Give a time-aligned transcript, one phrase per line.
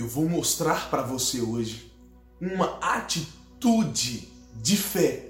[0.00, 1.92] eu vou mostrar para você hoje
[2.40, 5.26] uma atitude de fé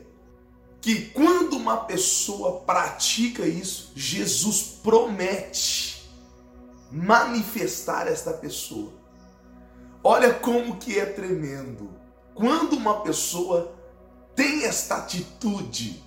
[0.80, 6.08] que quando uma pessoa pratica isso, Jesus promete
[6.90, 8.92] manifestar esta pessoa.
[10.04, 11.90] Olha como que é tremendo.
[12.32, 13.74] Quando uma pessoa
[14.36, 16.00] tem esta atitude,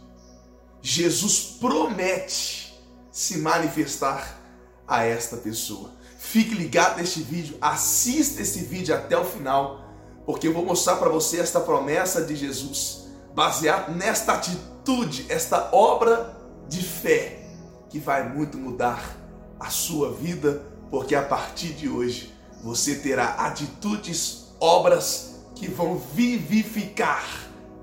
[0.82, 2.74] Jesus promete
[3.12, 4.40] se manifestar
[4.88, 5.92] a esta pessoa.
[6.24, 9.82] Fique ligado neste vídeo, assista esse vídeo até o final,
[10.26, 16.36] porque eu vou mostrar para você esta promessa de Jesus, baseado nesta atitude, esta obra
[16.68, 17.46] de fé,
[17.90, 19.16] que vai muito mudar
[19.60, 27.28] a sua vida, porque a partir de hoje você terá atitudes, obras que vão vivificar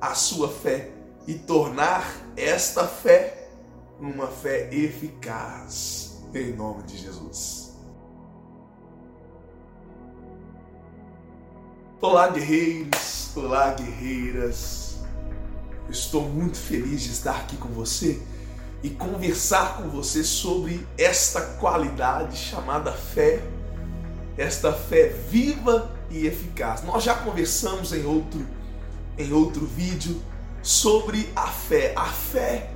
[0.01, 0.91] a sua fé
[1.27, 3.51] e tornar esta fé
[4.01, 6.23] uma fé eficaz.
[6.35, 7.70] Em nome de Jesus.
[12.03, 13.31] Olá, guerreiros.
[13.37, 15.01] Olá, guerreiras.
[15.91, 18.23] Estou muito feliz de estar aqui com você
[18.83, 23.43] e conversar com você sobre esta qualidade chamada fé,
[24.39, 26.83] esta fé viva e eficaz.
[26.85, 28.47] Nós já conversamos em outro
[29.19, 30.23] em outro vídeo
[30.63, 31.93] sobre a fé.
[31.95, 32.71] A fé,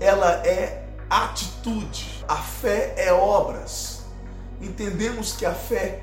[0.00, 2.24] ela é atitude.
[2.26, 4.06] A fé é obras.
[4.62, 6.02] Entendemos que a fé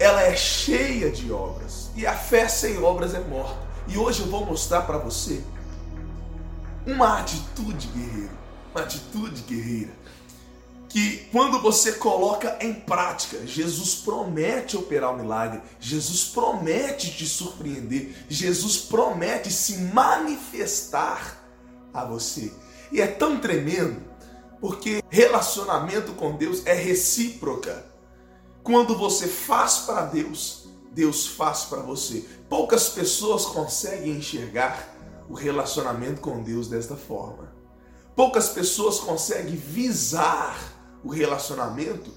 [0.00, 1.90] ela é cheia de obras.
[1.94, 3.56] E a fé sem obras é morta.
[3.86, 5.44] E hoje eu vou mostrar para você
[6.84, 8.32] uma atitude guerreira,
[8.74, 10.00] uma atitude guerreira
[10.90, 18.12] que quando você coloca em prática, Jesus promete operar o milagre, Jesus promete te surpreender,
[18.28, 21.40] Jesus promete se manifestar
[21.94, 22.52] a você.
[22.90, 24.02] E é tão tremendo,
[24.60, 27.88] porque relacionamento com Deus é recíproca.
[28.70, 32.24] Quando você faz para Deus, Deus faz para você.
[32.48, 34.94] Poucas pessoas conseguem enxergar
[35.28, 37.52] o relacionamento com Deus desta forma.
[38.14, 40.56] Poucas pessoas conseguem visar
[41.02, 42.12] o relacionamento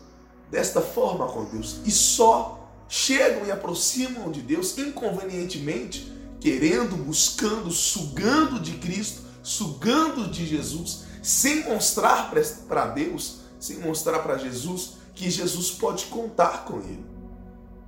[0.52, 8.60] desta forma com Deus e só chegam e aproximam de Deus inconvenientemente, querendo, buscando, sugando
[8.60, 12.32] de Cristo, sugando de Jesus, sem mostrar
[12.68, 17.06] para Deus, sem mostrar para Jesus que Jesus pode contar com ele.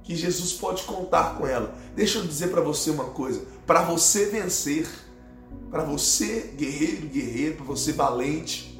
[0.04, 1.74] Que Jesus pode contar com ela.
[1.96, 4.88] Deixa eu dizer para você uma coisa: para você vencer,
[5.72, 8.80] para você guerreiro, guerreiro, para você valente,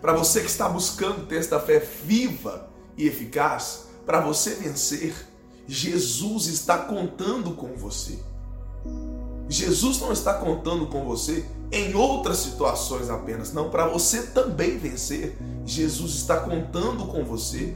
[0.00, 5.14] para você que está buscando ter esta fé viva e eficaz, para você vencer,
[5.66, 8.18] Jesus está contando com você.
[9.48, 15.36] Jesus não está contando com você em outras situações apenas, não, para você também vencer.
[15.70, 17.74] Jesus está contando com você.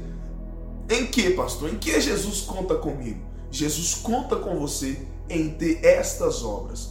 [0.91, 1.72] Em que, pastor?
[1.72, 3.21] Em que Jesus conta comigo?
[3.50, 6.91] Jesus conta com você em ter estas obras.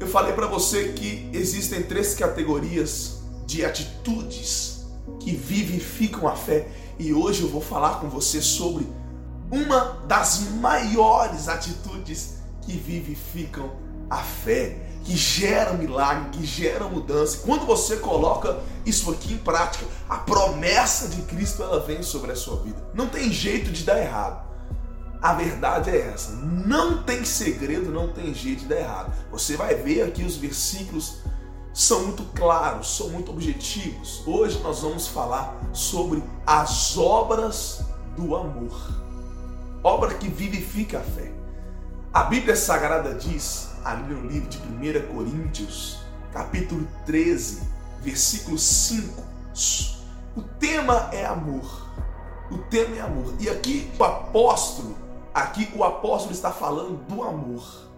[0.00, 4.86] Eu falei para você que existem três categorias de atitudes
[5.20, 6.68] que vivificam a fé.
[6.98, 8.86] E hoje eu vou falar com você sobre
[9.50, 17.38] uma das maiores atitudes que vivificam a fé, que gera milagre, que gera mudança.
[17.38, 22.36] Quando você coloca isso aqui em prática, a promessa de Cristo ela vem sobre a
[22.36, 22.82] sua vida.
[22.94, 24.48] Não tem jeito de dar errado.
[25.22, 26.32] A verdade é essa.
[26.32, 29.12] Não tem segredo, não tem jeito de dar errado.
[29.30, 31.18] Você vai ver aqui os versículos
[31.72, 34.22] são muito claros, são muito objetivos.
[34.26, 37.82] Hoje nós vamos falar sobre as obras
[38.16, 38.72] do amor.
[39.82, 41.32] Obra que vivifica a fé.
[42.12, 46.00] A Bíblia Sagrada diz, ali no livro de 1 Coríntios,
[46.32, 47.62] capítulo 13,
[48.00, 49.22] versículo 5,
[50.36, 51.88] o tema é amor.
[52.50, 53.34] O tema é amor.
[53.38, 54.96] E aqui o apóstolo,
[55.32, 57.88] aqui o apóstolo está falando do amor.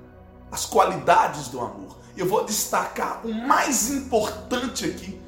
[0.51, 5.21] As qualidades do amor eu vou destacar o mais importante aqui,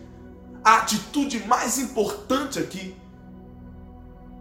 [0.63, 2.95] a atitude mais importante aqui,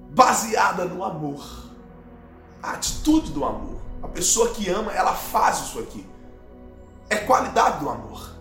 [0.10, 1.72] baseada no amor.
[2.62, 3.82] A atitude do amor.
[4.04, 6.06] A pessoa que ama, ela faz isso aqui.
[7.10, 8.36] É qualidade do amor.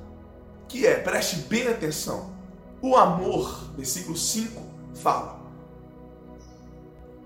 [0.69, 2.33] Que é, preste bem atenção.
[2.81, 4.61] O amor, versículo 5,
[4.95, 5.43] fala: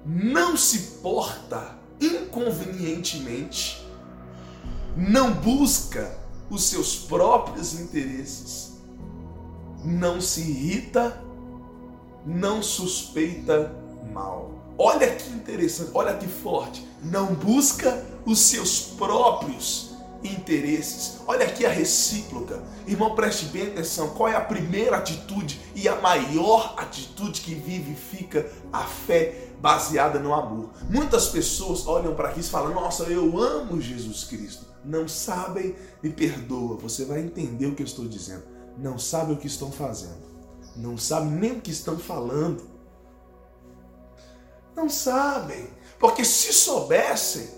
[0.05, 3.85] não se porta inconvenientemente,
[4.97, 6.17] não busca
[6.49, 8.75] os seus próprios interesses,
[9.85, 11.21] não se irrita,
[12.25, 13.75] não suspeita
[14.13, 14.66] mal.
[14.79, 16.87] Olha que interessante, olha que forte.
[17.03, 21.19] Não busca os seus próprios interesses.
[21.27, 22.63] Olha aqui a recíproca.
[22.87, 24.11] Irmão, preste bem atenção.
[24.11, 30.35] Qual é a primeira atitude e a maior atitude que vivifica a fé baseada no
[30.35, 30.71] amor.
[30.89, 34.67] Muitas pessoas olham para aqui e falam: Nossa, eu amo Jesus Cristo.
[34.85, 36.77] Não sabem, me perdoa.
[36.77, 38.45] Você vai entender o que eu estou dizendo.
[38.79, 40.27] Não sabem o que estão fazendo.
[40.77, 42.76] Não sabem nem o que estão falando.
[44.77, 45.69] Não sabem.
[45.99, 47.49] Porque se soubessem,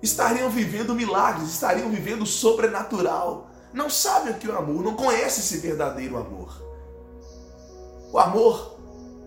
[0.00, 3.50] estariam vivendo milagres, estariam vivendo o sobrenatural.
[3.72, 6.62] Não sabem o que é o amor, não conhecem esse verdadeiro amor.
[8.12, 8.78] O amor,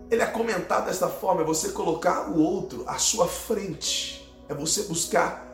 [0.10, 4.84] ele é comentado desta forma: é você colocar o outro à sua frente, é você
[4.84, 5.46] buscar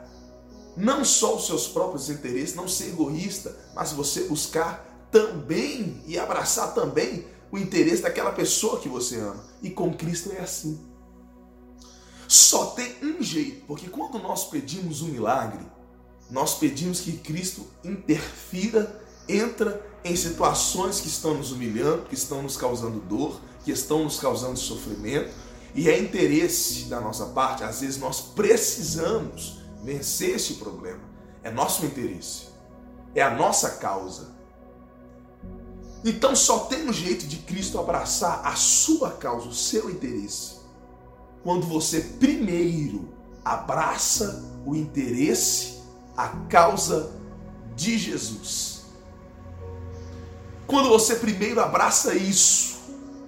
[0.77, 6.73] não só os seus próprios interesses, não ser egoísta, mas você buscar também e abraçar
[6.73, 9.43] também o interesse daquela pessoa que você ama.
[9.61, 10.92] E com Cristo é assim.
[12.33, 15.63] Só tem um jeito, porque quando nós pedimos um milagre,
[16.31, 18.99] nós pedimos que Cristo interfira,
[19.29, 24.19] entra em situações que estão nos humilhando, que estão nos causando dor, que estão nos
[24.19, 25.31] causando sofrimento,
[25.75, 31.03] e é interesse da nossa parte, às vezes nós precisamos vencer esse problema.
[31.43, 32.47] É nosso interesse,
[33.13, 34.31] é a nossa causa.
[36.03, 40.62] Então só tem um jeito de Cristo abraçar a sua causa, o seu interesse,
[41.43, 43.09] quando você primeiro
[43.43, 45.79] abraça o interesse,
[46.15, 47.11] a causa
[47.75, 48.85] de Jesus.
[50.65, 52.79] Quando você primeiro abraça isso,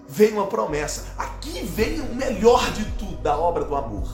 [0.07, 1.05] vem uma promessa.
[1.17, 4.07] Aqui vem o melhor de tudo da obra do amor.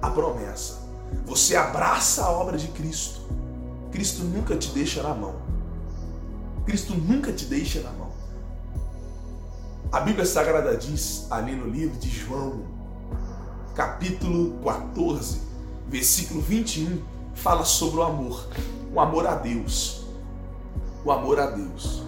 [0.00, 0.80] A promessa.
[1.26, 3.20] Você abraça a obra de Cristo.
[3.90, 5.36] Cristo nunca te deixa na mão.
[6.64, 8.12] Cristo nunca te deixa na mão.
[9.92, 12.64] A Bíblia Sagrada diz ali no livro de João,
[13.74, 15.40] capítulo 14,
[15.88, 17.02] versículo 21,
[17.34, 18.48] fala sobre o amor,
[18.92, 20.04] o amor a Deus.
[21.04, 22.02] O amor a Deus.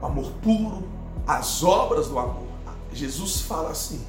[0.00, 0.88] O amor puro,
[1.26, 2.46] as obras do amor.
[2.92, 4.04] Jesus fala assim: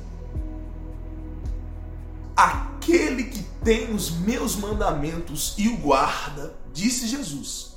[2.35, 7.75] Aquele que tem os meus mandamentos e o guarda, disse Jesus.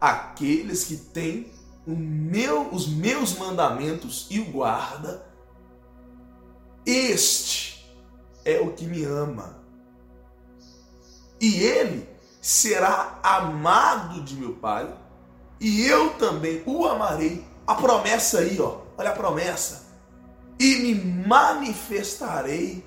[0.00, 1.50] Aqueles que têm
[1.86, 5.26] meu, os meus mandamentos e o guarda,
[6.86, 7.73] este
[8.44, 9.58] é o que me ama.
[11.40, 12.08] E ele
[12.40, 14.92] será amado de meu Pai,
[15.60, 17.44] e eu também o amarei.
[17.66, 19.86] A promessa aí, ó, olha a promessa.
[20.58, 22.84] E me manifestarei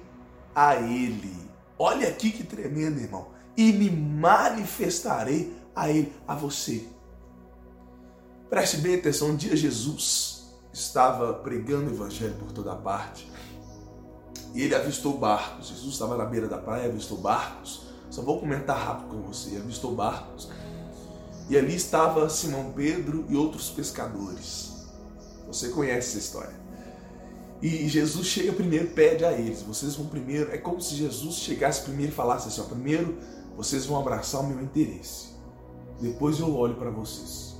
[0.53, 1.35] a ele.
[1.77, 3.29] Olha aqui que tremendo, irmão.
[3.55, 6.87] E me manifestarei a ele, a você.
[8.49, 13.29] Preste bem atenção, um dia Jesus estava pregando o evangelho por toda parte.
[14.57, 15.67] E ele avistou barcos.
[15.67, 17.83] Jesus estava na beira da praia, avistou barcos.
[18.09, 19.55] Só vou comentar rápido com você.
[19.55, 20.49] Avistou barcos.
[21.47, 24.87] E ali estava Simão Pedro e outros pescadores.
[25.45, 26.55] Você conhece essa história.
[27.61, 30.51] E Jesus chega primeiro, pede a eles, vocês vão primeiro.
[30.51, 33.15] É como se Jesus chegasse primeiro e falasse assim: ó, primeiro
[33.55, 35.29] vocês vão abraçar o meu interesse,
[35.99, 37.55] depois eu olho para vocês.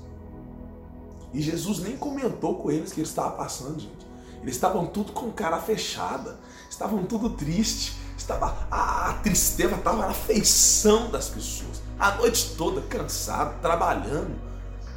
[1.32, 4.08] E Jesus nem comentou com eles que ele estava passando, gente.
[4.42, 11.10] Eles estavam tudo com cara fechada, estavam tudo triste, estava a tristeza estava na feição
[11.10, 11.82] das pessoas.
[12.00, 14.36] A noite toda cansado, trabalhando,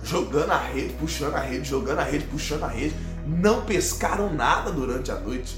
[0.03, 2.95] jogando a rede, puxando a rede, jogando a rede, puxando a rede
[3.27, 5.57] não pescaram nada durante a noite.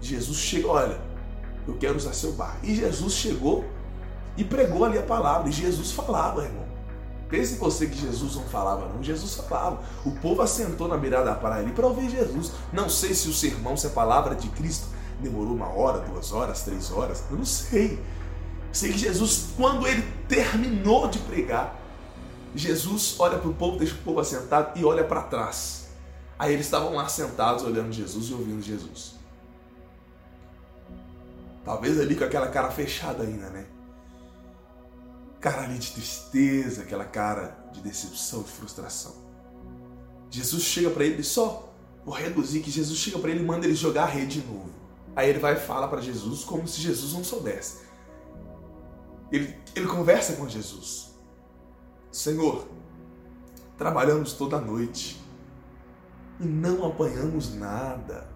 [0.00, 0.98] Jesus chegou, olha,
[1.66, 2.56] eu quero usar seu bar.
[2.62, 3.64] E Jesus chegou
[4.36, 5.48] e pregou ali a palavra.
[5.48, 6.70] E Jesus falava, irmão.
[7.28, 9.02] Pense você que Jesus não falava, não.
[9.02, 9.80] Jesus falava.
[10.04, 12.52] O povo assentou na beirada da praia ali para ouvir Jesus.
[12.72, 14.88] Não sei se o sermão, se a palavra de Cristo
[15.20, 17.24] demorou uma hora, duas horas, três horas.
[17.30, 17.98] Eu não sei.
[18.72, 21.78] Sei que Jesus, quando ele terminou de pregar,
[22.54, 25.88] Jesus olha para o povo, deixa o povo assentado e olha para trás.
[26.38, 29.14] Aí eles estavam lá sentados olhando Jesus e ouvindo Jesus.
[31.64, 33.66] Talvez ali com aquela cara fechada ainda, né?
[35.40, 39.14] Cara ali de tristeza, aquela cara de decepção, de frustração.
[40.30, 41.72] Jesus chega para ele só,
[42.04, 44.79] vou reduzir que Jesus chega para ele e manda ele jogar a rede de novo.
[45.14, 47.80] Aí ele vai e fala para Jesus como se Jesus não soubesse.
[49.30, 51.14] Ele, ele conversa com Jesus.
[52.10, 52.66] Senhor,
[53.78, 55.20] trabalhamos toda a noite
[56.40, 58.28] e não apanhamos nada.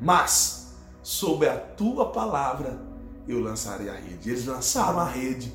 [0.00, 2.78] Mas, sob a tua palavra,
[3.26, 4.30] eu lançarei a rede.
[4.30, 5.52] Eles lançaram a rede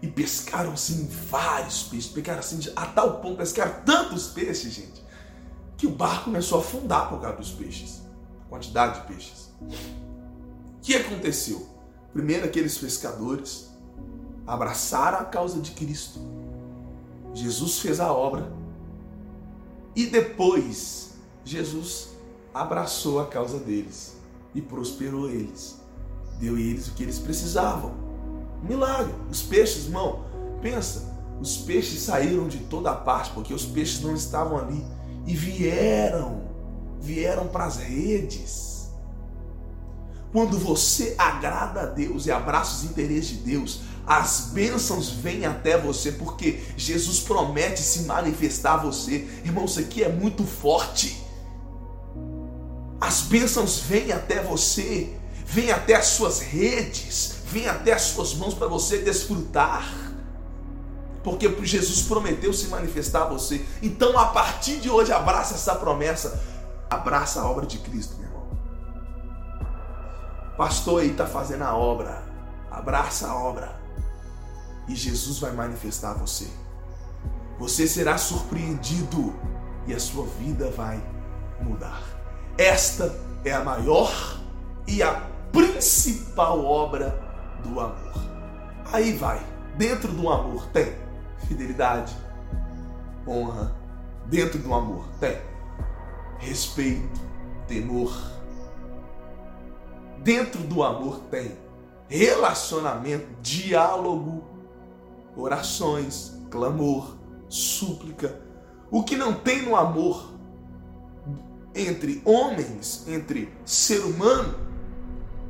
[0.00, 2.10] e pescaram assim vários peixes.
[2.10, 5.02] Pegaram assim a tal ponto, pescaram tantos peixes, gente,
[5.76, 8.02] que o barco começou a afundar por causa dos peixes.
[8.48, 9.50] Quantidade de peixes.
[10.78, 11.66] O que aconteceu?
[12.12, 13.68] Primeiro, aqueles pescadores
[14.46, 16.18] abraçaram a causa de Cristo.
[17.34, 18.50] Jesus fez a obra.
[19.94, 21.12] E depois
[21.44, 22.10] Jesus
[22.54, 24.16] abraçou a causa deles
[24.54, 25.76] e prosperou eles.
[26.40, 27.92] deu a eles o que eles precisavam.
[28.62, 29.14] milagre.
[29.30, 30.24] Os peixes, irmão,
[30.62, 34.84] pensa, os peixes saíram de toda parte, porque os peixes não estavam ali
[35.26, 36.42] e vieram,
[37.00, 38.77] vieram para as redes.
[40.32, 45.78] Quando você agrada a Deus e abraça os interesses de Deus, as bênçãos vêm até
[45.78, 49.28] você, porque Jesus promete se manifestar a você.
[49.44, 51.22] Irmão, isso aqui é muito forte.
[53.00, 55.14] As bênçãos vêm até você,
[55.46, 59.86] vêm até as suas redes, vêm até as suas mãos para você desfrutar.
[61.22, 63.64] Porque Jesus prometeu se manifestar a você.
[63.82, 66.42] Então, a partir de hoje, abraça essa promessa.
[66.88, 68.17] Abraça a obra de Cristo.
[70.58, 72.20] Pastor aí está fazendo a obra.
[72.68, 73.80] Abraça a obra.
[74.88, 76.48] E Jesus vai manifestar você.
[77.60, 79.32] Você será surpreendido
[79.86, 81.00] e a sua vida vai
[81.60, 82.02] mudar.
[82.58, 84.12] Esta é a maior
[84.84, 85.12] e a
[85.52, 87.16] principal obra
[87.62, 88.14] do amor.
[88.92, 89.40] Aí vai,
[89.76, 90.92] dentro do amor tem
[91.46, 92.16] fidelidade,
[93.24, 93.72] honra,
[94.26, 95.38] dentro do amor tem
[96.38, 97.20] respeito,
[97.68, 98.37] temor.
[100.28, 101.52] Dentro do amor tem
[102.06, 104.44] relacionamento, diálogo,
[105.34, 107.16] orações, clamor,
[107.48, 108.38] súplica.
[108.90, 110.34] O que não tem no amor
[111.74, 114.54] entre homens, entre ser humano,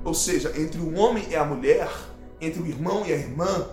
[0.04, 1.90] ou seja, entre o homem e a mulher,
[2.40, 3.66] entre o irmão e a irmã,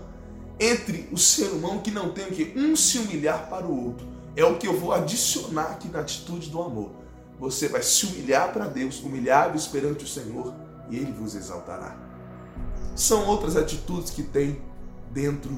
[0.59, 4.07] entre o ser humano que não tem que um se humilhar para o outro.
[4.35, 6.89] É o que eu vou adicionar aqui na atitude do amor.
[7.39, 11.95] Você vai se humilhar para Deus, humilhado perante o Senhor, e Ele vos exaltará.
[12.95, 14.61] São outras atitudes que tem
[15.11, 15.57] dentro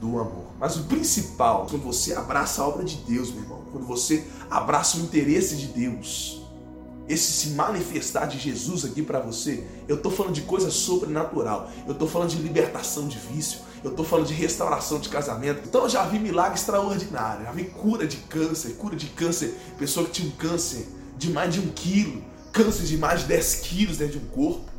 [0.00, 0.46] do amor.
[0.58, 4.96] Mas o principal, quando você abraça a obra de Deus, meu irmão, quando você abraça
[4.96, 6.42] o interesse de Deus,
[7.08, 11.92] esse se manifestar de Jesus aqui para você, eu estou falando de coisa sobrenatural, eu
[11.92, 15.62] estou falando de libertação de vício, eu estou falando de restauração de casamento.
[15.66, 20.06] Então eu já vi milagre extraordinário, já vi cura de câncer, cura de câncer, pessoa
[20.06, 23.98] que tinha um câncer de mais de um quilo, câncer de mais de 10 quilos
[23.98, 24.70] dentro de um corpo.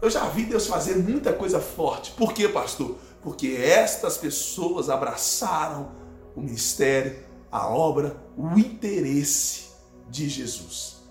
[0.00, 2.12] Eu já vi Deus fazer muita coisa forte.
[2.12, 2.96] Por quê, pastor?
[3.22, 5.92] Porque estas pessoas abraçaram
[6.34, 7.16] o ministério,
[7.50, 9.70] a obra, o interesse
[10.08, 11.02] de Jesus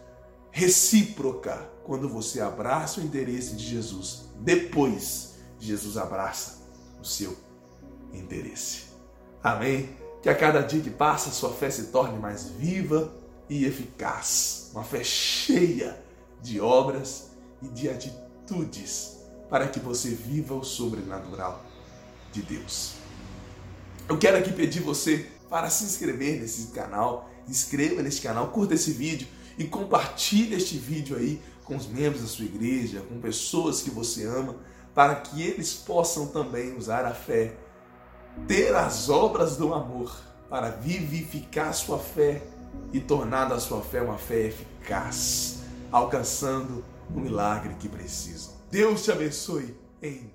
[0.52, 4.26] recíproca quando você abraça o interesse de Jesus.
[4.40, 6.62] Depois, Jesus abraça
[7.02, 7.36] o seu
[8.14, 8.84] interesse.
[9.42, 9.90] Amém?
[10.22, 13.12] Que a cada dia que passa, sua fé se torne mais viva
[13.52, 14.70] e eficaz.
[14.72, 16.02] Uma fé cheia
[16.42, 17.32] de obras
[17.62, 19.18] e de atitudes
[19.50, 21.62] para que você viva o sobrenatural
[22.32, 22.94] de Deus.
[24.08, 28.92] Eu quero aqui pedir você para se inscrever nesse canal, inscreva nesse canal, curta esse
[28.92, 29.28] vídeo
[29.58, 34.26] e compartilhe este vídeo aí com os membros da sua igreja, com pessoas que você
[34.26, 34.56] ama,
[34.96, 37.58] para que eles possam também usar a fé,
[38.48, 40.18] ter as obras do amor
[40.50, 42.42] para vivificar sua fé
[42.94, 48.54] e tornar da sua fé uma fé eficaz, alcançando o milagre que precisam.
[48.70, 50.32] Deus te abençoe em